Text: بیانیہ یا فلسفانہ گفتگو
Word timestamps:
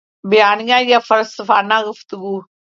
بیانیہ 0.23 0.77
یا 0.89 0.99
فلسفانہ 1.07 1.77
گفتگو 1.87 2.35